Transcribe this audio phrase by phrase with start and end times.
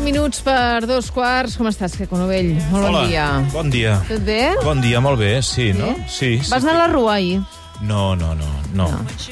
[0.00, 1.56] minuts per dos quarts.
[1.58, 2.54] Com estàs, que Novell?
[2.70, 3.26] Molt Hola, bon dia.
[3.52, 3.96] bon dia.
[4.08, 4.54] Tot bé?
[4.62, 5.94] Bon dia, molt bé, sí, no?
[6.06, 6.38] Sí.
[6.38, 6.50] sí.
[6.50, 7.40] Vas anar a la rua ahir?
[7.82, 8.86] No, no, no, no,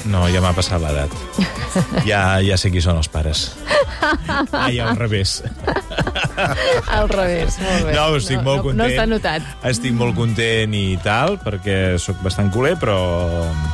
[0.07, 1.13] no, ja m'ha passat l'edat.
[2.09, 3.53] Ja, ja sé qui són els pares.
[4.65, 5.37] Ai, al revés.
[6.91, 7.95] Al revés, molt bé.
[7.95, 8.81] No, estic molt content.
[8.81, 9.47] No, no s'ha notat.
[9.71, 12.99] Estic molt content i tal, perquè sóc bastant culer, però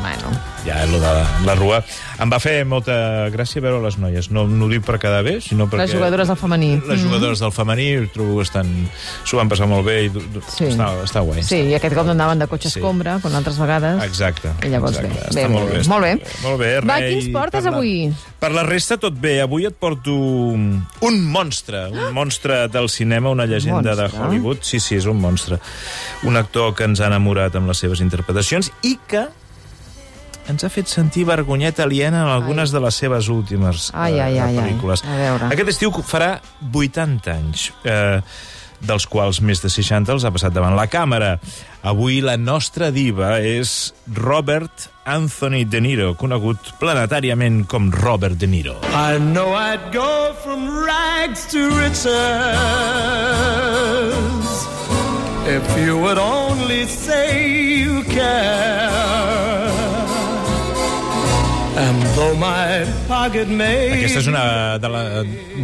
[0.03, 0.35] Bueno,
[0.67, 1.13] ja, lo de
[1.47, 1.83] la rua...
[2.19, 4.31] Em va fer molta gràcia veure les noies.
[4.33, 5.83] No, no ho dic per quedar bé, sinó perquè...
[5.85, 6.71] les jugadores del femení.
[6.89, 8.71] Les jugadores del femení, ho trobo que estan...
[9.25, 10.11] S'ho van passar molt bé i
[10.57, 10.65] Sí.
[10.71, 11.43] està, està guai.
[11.45, 12.79] Sí, i aquest cop anaven de cotxe Sí.
[12.81, 14.03] escombra, com altres vegades.
[14.05, 14.51] Exacte.
[14.67, 15.15] I llavors exacte.
[15.21, 15.83] bé, Està bé, molt bé.
[15.89, 16.15] Molt bé.
[16.43, 18.13] Molt bé, Va, quins portes per la- avui?
[18.41, 19.41] Per la resta, tot bé.
[19.43, 24.09] Avui et porto un monstre, un monstre del cinema, una llegenda Monstre?
[24.09, 24.59] de Hollywood.
[24.63, 25.59] Sí, sí, és un monstre.
[26.25, 29.27] Un actor que ens ha enamorat amb les seves interpretacions i que
[30.49, 34.39] ens ha fet sentir vergonyeta aliena en algunes de les seves últimes Ai, eh, ai,
[34.39, 34.59] ai, ai.
[34.65, 35.03] pel·lícules.
[35.05, 35.49] A veure.
[35.53, 36.37] Aquest estiu farà
[36.73, 37.71] 80 anys.
[37.85, 38.21] Eh,
[38.87, 41.39] dels quals més de 60 els ha passat davant la càmera.
[41.87, 48.77] Avui la nostra diva és Robert Anthony De Niro, conegut planetàriament com Robert De Niro.
[48.93, 52.13] I know I'd go from rags to riches
[55.47, 59.36] if you would only say you care.
[63.97, 64.43] Aquesta és una
[64.81, 65.01] de la,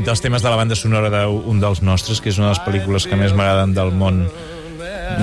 [0.04, 3.06] dels temes de la banda sonora d'un dels nostres, que és una de les pel·lícules
[3.08, 4.26] que més m'agraden del món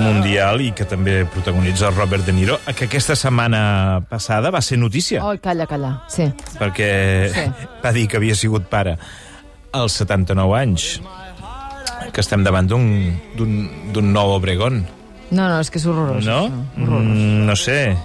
[0.00, 5.22] mundial i que també protagonitza Robert De Niro, que aquesta setmana passada va ser notícia,
[5.26, 5.92] Oh, calla, calla.
[6.08, 6.26] Sí.
[6.58, 6.90] perquè
[7.34, 7.46] Sí.
[7.84, 8.96] va dir que havia sigut pare
[9.72, 11.00] als 79 anys,
[12.12, 12.86] que estem davant d'un
[13.36, 14.86] d'un- d'un nou Obregón,
[15.30, 16.24] No, no, és que és horrorós.
[16.26, 16.48] no?
[16.48, 16.82] això.
[16.82, 17.04] Horrorós.
[17.06, 17.96] Mm, no sé,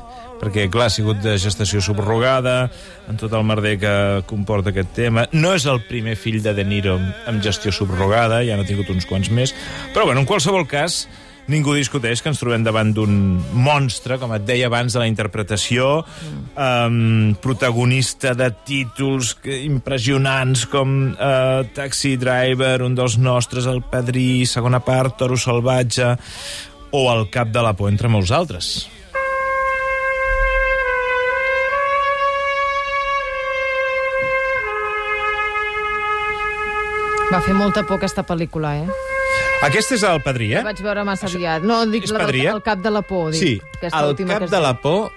[0.42, 2.70] perquè, clar, ha sigut de gestació subrogada,
[3.10, 3.94] en tot el merder que
[4.30, 5.28] comporta aquest tema.
[5.34, 9.08] No és el primer fill de De Niro amb gestió subrogada, ja n'ha tingut uns
[9.10, 9.56] quants més,
[9.94, 11.06] però, bueno, en qualsevol cas,
[11.52, 13.14] ningú discuteix que ens trobem davant d'un
[13.54, 16.00] monstre, com et deia abans, de la interpretació,
[16.58, 24.82] um, protagonista de títols impressionants com uh, Taxi Driver, un dels nostres, El Padrí, segona
[24.86, 26.16] part, Toro Salvatge,
[26.96, 28.76] o El Cap de la Por, entre molts altres.
[37.36, 38.86] Va fer molta por aquesta pel·lícula, eh?
[39.68, 40.62] Aquest és el Padrí, eh?
[40.62, 41.66] La vaig veure massa aviat.
[41.68, 42.52] No, dic la Padrí, eh?
[42.54, 43.34] el cap de la por.
[43.34, 43.50] Dic, Sí,
[43.84, 44.70] el Cap que de la.
[44.80, 45.10] Por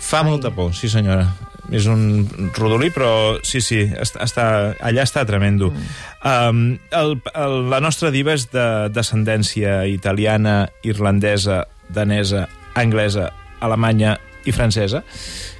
[0.00, 0.30] fa Ai.
[0.30, 1.26] molta por, sí senyora.
[1.68, 2.24] És un
[2.56, 4.46] rodolí, però sí, sí, està, està,
[4.80, 5.68] allà està tremendo.
[5.76, 5.90] Mm.
[6.24, 6.62] Um,
[7.02, 12.46] el, el, la nostra diva és de descendència italiana, irlandesa, danesa,
[12.80, 13.28] anglesa,
[13.60, 14.16] alemanya
[14.48, 15.04] i francesa,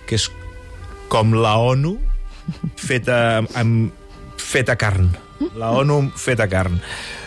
[0.09, 0.31] que és
[1.13, 1.99] com la ONU
[2.81, 3.93] feta amb
[4.41, 5.13] feta carn.
[5.59, 6.79] La ONU feta carn.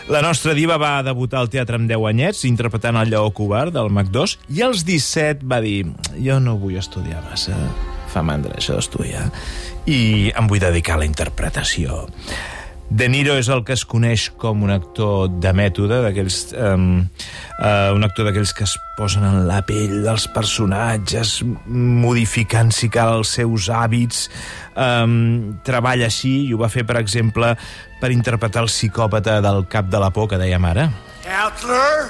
[0.08, 3.90] La nostra diva va debutar al teatre amb 10 anyets, interpretant el lleó covard del
[3.90, 7.56] Mac2, i als 17 va dir jo no vull estudiar massa,
[8.12, 9.26] fa mandra això d'estudiar,
[9.90, 12.04] i em vull dedicar a la interpretació.
[12.88, 17.00] De Niro és el que es coneix com un actor de mètode, d'aquells um,
[17.58, 23.18] uh, un actor d'aquells que es posen en la pell dels personatges, modificant, si cal,
[23.18, 24.28] els seus hàbits.
[24.78, 27.56] Um, treballa així, i ho va fer, per exemple,
[28.00, 30.86] per interpretar el psicòpata del cap de la por que dèiem ara.
[31.26, 32.08] Counselor?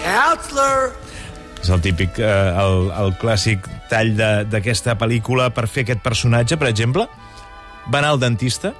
[0.00, 0.92] Counselor?
[1.60, 2.26] És el típic, eh,
[2.56, 7.04] el, el clàssic tall de- d'aquesta pel·lícula per fer aquest personatge, per exemple,
[7.90, 8.72] va anar al dentista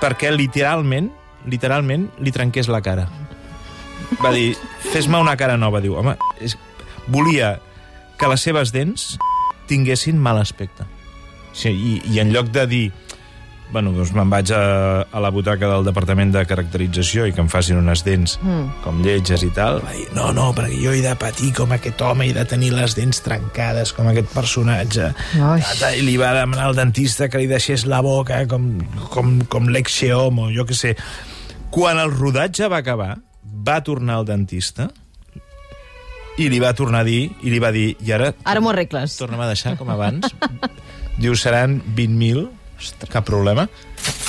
[0.00, 1.10] perquè literalment,
[1.50, 3.08] literalment, li trenqués la cara.
[4.22, 4.54] Va dir,
[4.90, 5.82] fes-me una cara nova.
[5.84, 6.56] Diu, home, és...
[7.10, 7.58] volia
[8.20, 9.14] que les seves dents
[9.68, 10.86] tinguessin mal aspecte.
[11.52, 12.84] Sí, i, I en lloc de dir
[13.70, 14.60] bueno, doncs me'n vaig a,
[15.06, 18.82] a la butaca del departament de caracterització i que em facin unes dents mm.
[18.84, 22.02] com lletges i tal, va dir, no, no, perquè jo he de patir com aquest
[22.02, 25.10] home, he de tenir les dents trencades com aquest personatge.
[25.36, 28.72] Tata, I li va demanar al dentista que li deixés la boca com,
[29.14, 30.96] com, com l'ex-Xeom o jo que sé.
[31.70, 33.14] Quan el rodatge va acabar,
[33.44, 34.88] va tornar al dentista
[36.40, 39.16] i li va tornar a dir, i li va dir, i ara Ara m'ho arregles.
[39.18, 40.30] torna'm a deixar com abans.
[41.20, 42.46] Diu, seran 20.000,
[43.10, 43.68] cap problema,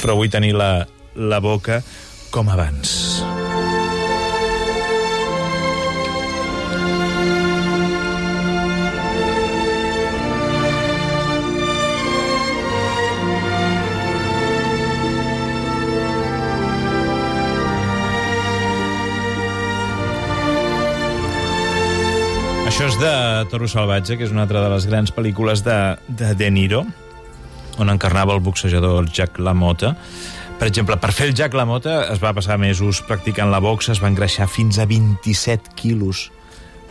[0.01, 0.73] però vull tenir la,
[1.15, 1.81] la boca
[2.31, 3.21] com abans.
[22.71, 23.09] Això és de
[23.51, 25.75] Toro Salvatge, que és una altra de les grans pel·lícules de,
[26.07, 26.85] de De Niro,
[27.79, 29.95] on encarnava el boxejador Jack LaMotta.
[30.59, 34.01] Per exemple, per fer el Jack LaMotta es va passar mesos practicant la boxa, es
[34.03, 36.27] va engreixar fins a 27 quilos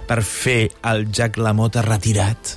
[0.09, 2.57] per fer el Jack LaMotta retirat.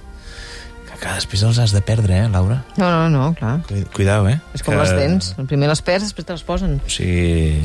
[1.03, 2.61] Que, després els has de perdre, eh, Laura?
[2.79, 3.57] No, no, no, clar.
[3.67, 4.37] Cu- Cuidao, eh?
[4.55, 4.79] És com que...
[4.79, 5.33] les dents.
[5.49, 6.77] Primer les perds, després te les posen.
[6.79, 7.59] O sigui,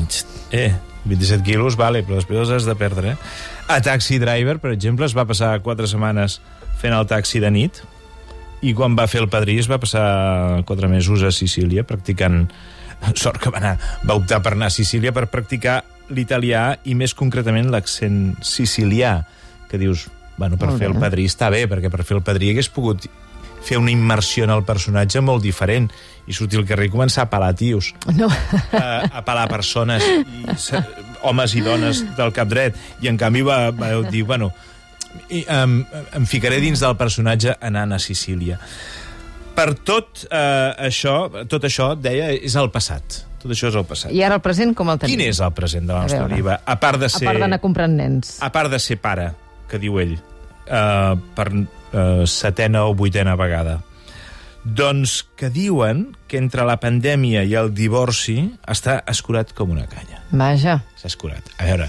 [0.51, 0.73] eh,
[1.05, 3.13] 27 quilos, vale, però després els has de perdre.
[3.15, 3.17] Eh?
[3.71, 6.41] A Taxi Driver, per exemple, es va passar 4 setmanes
[6.81, 7.79] fent el taxi de nit
[8.61, 12.47] i quan va fer el padrí es va passar 4 mesos a Sicília practicant...
[13.15, 15.77] Sort que va, anar, va optar per anar a Sicília per practicar
[16.11, 19.21] l'italià i més concretament l'accent sicilià,
[19.71, 22.67] que dius, bueno, per fer el padrí està bé, perquè per fer el padrí hagués
[22.75, 23.07] pogut
[23.63, 25.89] fer una immersió en el personatge molt diferent
[26.27, 28.27] i sortir al carrer i començar a pelar tios No.
[28.27, 28.83] a,
[29.19, 30.43] a pelar persones, i,
[31.27, 34.51] homes i dones del cap dret, i en canvi va, va dir, bueno,
[35.29, 35.81] i, um,
[36.17, 38.59] em ficaré dins del personatge anant a Sicília.
[39.59, 41.15] Per tot eh, això,
[41.51, 43.25] tot això, deia, és el passat.
[43.39, 44.13] Tot això és el passat.
[44.15, 45.17] I ara el present com el tenim?
[45.17, 46.59] Quin és el present de la A nostra diva?
[46.63, 47.27] A part de A ser...
[47.27, 48.37] part d'anar comprant nens.
[48.43, 49.29] A part de ser pare,
[49.71, 53.79] que diu ell, uh, per uh, setena o vuitena vegada.
[54.63, 60.19] Doncs que diuen que entre la pandèmia i el divorci està escurat com una canya.
[60.31, 60.81] Vaja.
[60.99, 61.51] S'ha escurat.
[61.57, 61.87] A veure,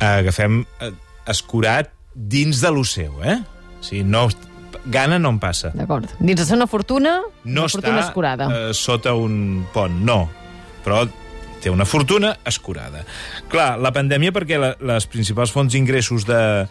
[0.00, 0.92] agafem eh,
[1.26, 3.38] escurat dins de lo seu, eh?
[3.80, 4.28] O sigui, no,
[4.86, 5.70] gana no en passa.
[5.74, 6.10] D'acord.
[6.20, 8.48] Dins de ser una fortuna, No una fortuna està escurada.
[8.70, 10.28] eh, sota un pont, no.
[10.84, 11.04] Però
[11.62, 13.04] té una fortuna escurada.
[13.48, 16.66] Clar, la pandèmia perquè la, les principals fonts d'ingressos de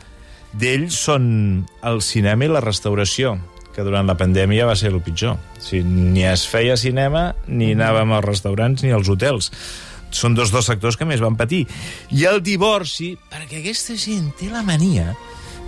[0.51, 3.37] d'ells són el cinema i la restauració,
[3.71, 5.37] que durant la pandèmia va ser el pitjor.
[5.39, 9.47] O sigui, ni es feia cinema, ni anàvem als restaurants, ni als hotels.
[10.11, 11.63] Són dos dos sectors que més van patir.
[12.11, 15.13] I el divorci, perquè aquesta gent té la mania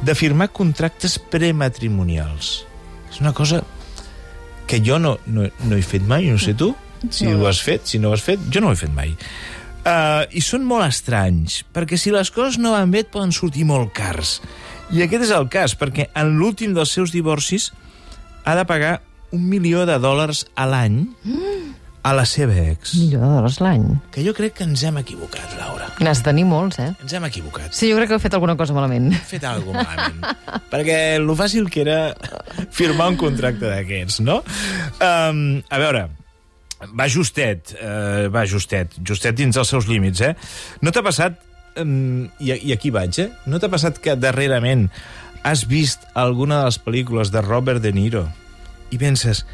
[0.03, 2.65] de firmar contractes prematrimonials.
[3.11, 3.61] És una cosa
[4.67, 6.73] que jo no, no, no he fet mai, no sé tu,
[7.09, 7.39] si No.
[7.43, 9.15] ho has fet, si no ho has fet, jo no ho he fet mai.
[9.83, 13.65] Uh, I són molt estranys, perquè si les coses no van bé et poden sortir
[13.67, 14.37] molt cars.
[14.95, 17.71] I aquest és el cas, perquè en l'últim dels seus divorcis
[18.45, 19.01] ha de pagar
[19.35, 21.01] un milió de dòlars a l'any
[22.03, 22.97] a la seva ex.
[22.99, 23.85] Millor de l'any.
[24.11, 25.87] Que jo crec que ens hem equivocat, Laura.
[26.03, 26.89] N'has de tenir molts, eh?
[27.01, 27.71] Ens hem equivocat.
[27.71, 29.13] Sí, jo crec que he fet alguna cosa malament.
[29.15, 30.43] He fet alguna cosa malament.
[30.73, 31.99] perquè lo fàcil que era
[32.75, 34.41] firmar un contracte d'aquests, no?
[34.99, 36.03] Um, a veure,
[36.91, 40.33] va justet, uh, va justet, justet dins els seus límits, eh?
[40.83, 41.37] No t'ha passat,
[41.79, 43.29] um, i, i aquí vaig, eh?
[43.47, 44.89] No t'ha passat que darrerament
[45.47, 48.25] has vist alguna de les pel·lícules de Robert De Niro
[48.91, 49.45] i penses,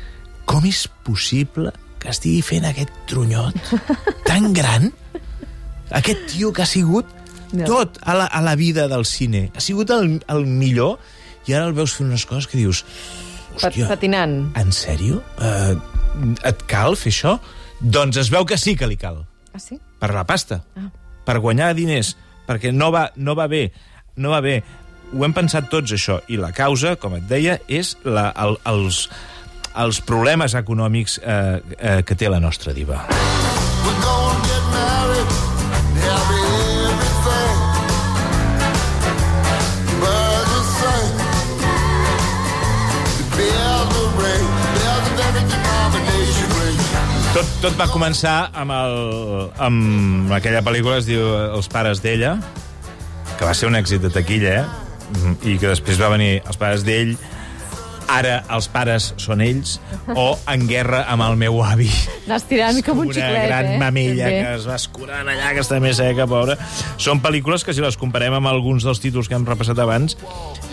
[0.50, 3.56] com és possible que estigui fent aquest tronyot
[4.25, 4.92] tan gran?
[5.92, 7.06] Aquest tio que ha sigut
[7.50, 7.66] Ja.
[7.66, 9.50] tot a la, a la vida del cine.
[9.57, 11.00] Ha sigut el, el millor
[11.50, 12.84] i ara el veus fent unes coses que dius...
[13.57, 14.51] Hòstia, patinant.
[14.56, 15.18] en sèrio?
[15.42, 15.74] Uh,
[16.46, 17.40] et cal fer això?
[17.81, 19.24] Doncs es veu que sí que li cal.
[19.51, 19.80] Ah, sí?
[20.00, 20.60] Per la pasta.
[20.78, 20.92] Ah.
[21.25, 22.13] Per guanyar diners.
[22.46, 23.72] Perquè no va, no va bé.
[24.15, 24.60] No va bé.
[25.18, 26.20] Ho hem pensat tots, això.
[26.29, 29.08] I la causa, com et deia, és la, el, els,
[29.79, 33.05] els problemes econòmics eh, eh, que té la nostra diva.
[33.09, 35.29] We're gonna get married,
[36.03, 37.79] everything.
[47.29, 48.95] Tot, tot va començar amb, el,
[49.62, 51.21] amb aquella pel·lícula, es diu
[51.53, 52.33] Els pares d'ella,
[53.38, 54.88] que va ser un èxit de taquilla, eh?
[55.13, 57.13] Mhm, i que després va venir Els pares d'ell,
[58.10, 59.75] ara els pares són ells,
[60.16, 61.89] o En guerra amb el meu avi.
[62.25, 63.78] Anàs tirant com un una xiclet, gran eh?
[63.82, 64.42] mamella Ben bé.
[64.48, 66.58] que es va escurant allà, que està més seca, pobra.
[66.98, 70.18] Són pel·lícules que, si les comparem amb alguns dels títols que hem repassat abans,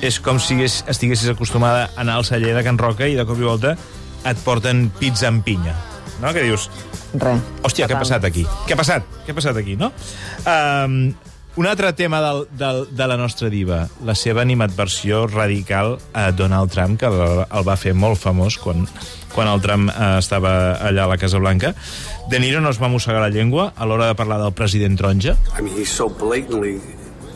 [0.00, 3.25] és com si es- estiguessis acostumada a anar al celler de Can Roca i de
[3.28, 3.76] cop i volta
[4.25, 5.75] et porten pizza amb pinya.
[6.23, 6.33] No?
[6.33, 6.71] Que dius,
[7.12, 7.40] Res.
[7.62, 8.47] hòstia, què ha passat aquí?
[8.66, 9.05] Què ha passat?
[9.26, 9.93] Què ha passat aquí, no?
[10.49, 11.12] Um,
[11.56, 16.70] un altre tema del, del, de la nostra diva, la seva animadversió radical a Donald
[16.72, 18.84] Trump, que el, el va fer molt famós quan,
[19.32, 21.72] quan el Trump eh, estava allà a la Casa Blanca.
[22.28, 25.36] De Niro no es va mossegar la llengua a l'hora de parlar del president taronja.
[25.56, 26.80] I mean, he's so blatantly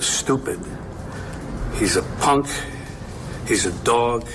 [0.00, 0.60] stupid.
[1.80, 2.46] He's a punk.
[3.48, 4.28] He's a dog.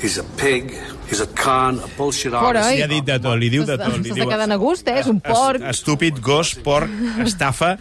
[0.00, 0.76] He's a pig.
[1.10, 2.66] He's a con, a bullshit Fora, artist.
[2.68, 2.76] oi?
[2.76, 3.94] Li ha dit de tot, li diu de tot.
[3.96, 4.98] Li S'està diu, quedant a gust, eh?
[5.00, 5.62] És un porc.
[5.62, 6.90] Es- Estúpid, gos, porc,
[7.24, 7.78] estafa,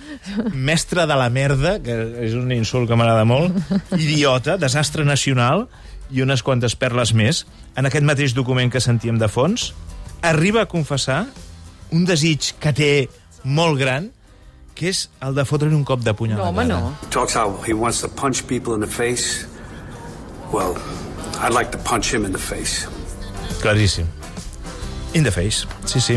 [0.53, 1.91] mestre de la merda, que
[2.23, 3.51] és un insult que m'agrada molt,
[3.97, 5.67] idiota, desastre nacional
[6.09, 7.45] i unes quantes perles més.
[7.75, 9.73] En aquest mateix document que sentíem de fons,
[10.21, 11.25] arriba a confessar
[11.91, 12.91] un desig que té
[13.43, 14.11] molt gran,
[14.73, 16.79] que és el de fotre'li un cop de puny a No, la home, cara.
[16.79, 16.93] no.
[17.03, 19.45] He talks how he wants to punch people in the face.
[20.53, 20.77] Well,
[21.41, 22.87] I'd like to punch him in the face.
[23.67, 24.07] Claríssim.
[25.13, 26.15] In the face, sí, sí.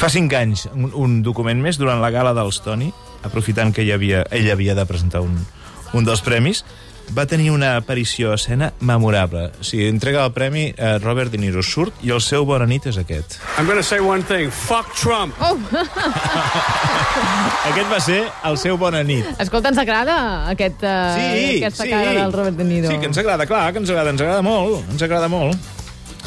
[0.00, 2.90] Fa cinc anys, un, un document més, durant la gala dels Tony,
[3.22, 5.36] aprofitant que ell havia, ell havia de presentar un,
[5.94, 6.64] un dels premis,
[7.14, 9.52] va tenir una aparició a escena memorable.
[9.60, 12.86] O sigui, entrega el premi, eh, Robert De Niro surt i el seu bona nit
[12.90, 13.38] és aquest.
[13.58, 14.50] I'm going to say one thing.
[14.50, 15.34] Fuck Trump.
[17.70, 19.26] Aquest va ser el seu bona nit.
[19.42, 20.16] Escolta, ens agrada
[20.50, 21.90] aquest, uh, Sí, aquesta sí.
[21.94, 22.90] cara del Robert De Niro.
[22.90, 25.78] Sí, que ens agrada, clar, que ens agrada, ens agrada molt, ens agrada molt.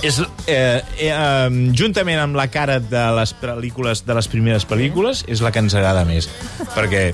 [0.03, 0.19] És,
[0.51, 5.53] eh, eh, juntament amb la cara de les pel·lícules de les primeres pel·lícules, és la
[5.55, 6.27] que ens agrada més.
[6.75, 7.05] Perquè,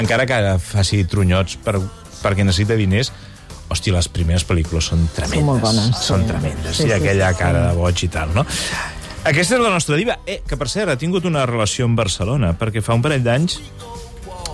[0.00, 1.76] encara que ara faci trunyots per,
[2.18, 3.12] perquè necessita diners,
[3.70, 5.46] hòstia, les primeres pel·lícules són tremendes.
[5.46, 6.32] molt bones, Són sí.
[6.32, 6.76] tremendes.
[6.76, 7.68] Sí, I sí, aquella sí, cara sí.
[7.68, 8.46] de boig i tal, no?
[9.24, 10.18] Aquesta és la nostra diva.
[10.26, 13.60] Eh, que, per cert, ha tingut una relació amb Barcelona, perquè fa un parell d'anys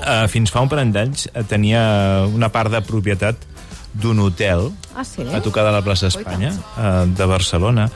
[0.06, 1.82] eh, fins fa un parell d'anys eh, tenia
[2.30, 3.49] una part de propietat
[3.94, 5.23] d'un hotel Ah, sí?
[5.32, 7.90] a tocar de la plaça d'Espanya, eh, de Barcelona.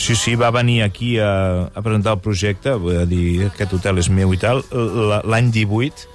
[0.00, 4.08] Sí, sí, va venir aquí a, a presentar el projecte, vull dir, aquest hotel és
[4.08, 6.06] meu i tal, la- l'any 18,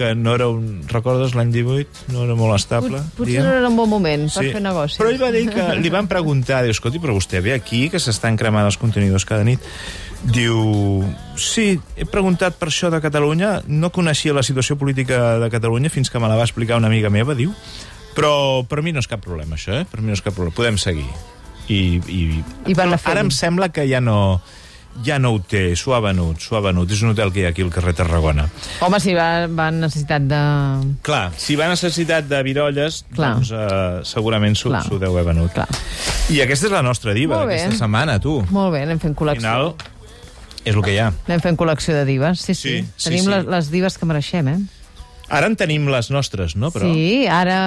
[0.00, 0.80] que no era un...
[0.88, 2.06] Recordes l'any 18?
[2.14, 2.96] No era molt estable?
[3.02, 3.44] Pot, potser diguem?
[3.44, 4.96] no era un bon moment per fer negoci.
[4.96, 8.00] Però ell va dir que li van preguntar, diu, escolti, però vostè ve aquí, que
[8.00, 9.60] s'estan cremant els contenidors cada nit.
[10.24, 11.04] Diu,
[11.36, 16.08] sí, he preguntat per això de Catalunya, no coneixia la situació política de Catalunya fins
[16.12, 17.52] que me la va explicar una amiga meva, diu,
[18.20, 18.32] però
[18.68, 19.86] per mi no és cap problema, això, eh?
[19.88, 21.08] Per mi no és cap problema, podem seguir.
[21.70, 22.22] I, i,
[22.68, 23.12] I van fent.
[23.14, 24.40] Ara em sembla que ja no,
[25.06, 26.90] ja no ho té, s'ho ha venut, s'ho ha venut.
[26.90, 28.48] És un hotel que hi ha aquí al carrer Tarragona.
[28.82, 30.40] Home, sí, va, va necessitat de...
[31.06, 33.36] Clar, si va necessitat de virolles, Clar.
[33.38, 35.54] doncs uh, segurament s'ho deu haver venut.
[35.54, 35.68] Clar.
[36.34, 38.40] I aquesta és la nostra diva d'aquesta setmana, tu.
[38.50, 39.46] Molt bé, anem fent Al col·lecció.
[39.46, 39.72] final,
[40.64, 41.08] és el que hi ha.
[41.30, 42.80] Anem fent col·lecció de divas, sí, sí.
[42.82, 43.32] Sí, sí, Tenim sí.
[43.32, 44.58] Les, les divas que mereixem, eh?
[45.30, 46.72] Ara en tenim les nostres, no?
[46.74, 46.88] Però...
[46.92, 47.58] Sí, ara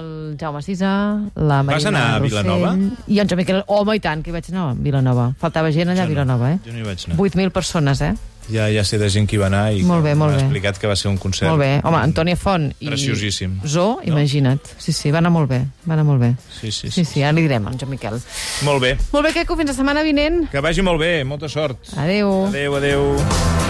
[0.00, 0.90] el Jaume Sisa,
[1.38, 2.72] la Marina Vas anar a Rossell, Vilanova?
[3.06, 3.62] I en Joan Miquel...
[3.66, 5.28] Home, i tant, que hi vaig anar a Vilanova.
[5.40, 6.14] Faltava gent allà a Jo no.
[6.16, 6.58] Vilanova, eh?
[6.66, 7.18] Jo no hi vaig anar.
[7.22, 8.14] 8.000 persones, eh?
[8.46, 10.38] Ja, ja sé de gent que hi va anar i Molt bé, que molt m'ha
[10.38, 10.44] bé.
[10.44, 11.48] explicat que va ser un concert.
[11.50, 11.70] Molt bé.
[11.82, 12.86] Home, Antònia Font i...
[12.92, 13.56] Preciosíssim.
[13.66, 14.62] Zo, imagina't.
[14.78, 15.62] Sí, sí, va anar molt bé.
[15.86, 16.32] Va anar molt bé.
[16.60, 17.04] Sí, sí, Sí, sí.
[17.16, 18.20] sí, ara li direm, en Joan Miquel.
[18.66, 18.94] Molt bé.
[19.10, 20.44] Molt bé, Queco, fins la setmana vinent.
[20.54, 21.90] Que vagi molt bé, molta sort.
[21.98, 22.44] Adéu.
[22.52, 23.65] Adéu, adéu.